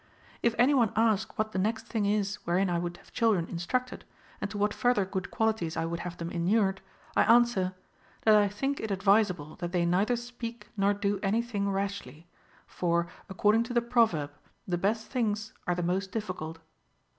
If 0.41 0.55
any 0.57 0.73
one 0.73 0.91
ask 0.95 1.37
what 1.37 1.51
the 1.51 1.59
next 1.59 1.85
thing 1.85 2.07
is 2.07 2.37
wherein 2.43 2.71
I 2.71 2.79
ΛνοηΜ 2.79 2.97
have 2.97 3.13
children 3.13 3.45
instructed, 3.47 4.03
and 4.41 4.49
to 4.49 4.57
what 4.57 4.73
further 4.73 5.05
good 5.05 5.29
qualities 5.29 5.77
I 5.77 5.85
would 5.85 5.99
have 5.99 6.17
them 6.17 6.31
inured, 6.31 6.81
I 7.15 7.21
answer, 7.25 7.75
that 8.23 8.33
I 8.35 8.47
think 8.47 8.79
it 8.79 8.89
advisa 8.89 9.35
ble 9.35 9.57
that 9.57 9.73
they 9.73 9.85
neither 9.85 10.15
speak 10.15 10.69
nor 10.75 10.95
do 10.95 11.19
any 11.21 11.43
thing 11.43 11.69
rashly; 11.69 12.25
for, 12.65 13.05
according 13.29 13.61
to 13.65 13.75
the 13.75 13.81
proverb, 13.83 14.31
the 14.67 14.79
best 14.79 15.05
things 15.05 15.53
are 15.67 15.75
the 15.75 15.83
most 15.83 16.11
diflacult. 16.13 16.57